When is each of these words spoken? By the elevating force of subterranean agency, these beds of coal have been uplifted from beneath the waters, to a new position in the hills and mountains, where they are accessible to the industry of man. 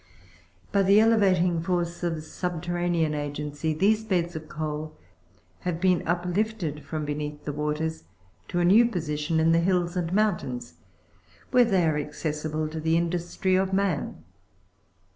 By 0.71 0.81
the 0.81 0.99
elevating 0.99 1.61
force 1.61 2.01
of 2.01 2.23
subterranean 2.23 3.13
agency, 3.13 3.71
these 3.75 4.03
beds 4.03 4.35
of 4.35 4.49
coal 4.49 4.97
have 5.59 5.79
been 5.79 6.01
uplifted 6.07 6.83
from 6.83 7.05
beneath 7.05 7.43
the 7.45 7.53
waters, 7.53 8.05
to 8.47 8.59
a 8.59 8.65
new 8.65 8.87
position 8.87 9.39
in 9.39 9.51
the 9.51 9.59
hills 9.59 9.95
and 9.95 10.11
mountains, 10.11 10.73
where 11.51 11.65
they 11.65 11.85
are 11.85 11.99
accessible 11.99 12.67
to 12.69 12.79
the 12.79 12.97
industry 12.97 13.53
of 13.55 13.73
man. 13.73 14.23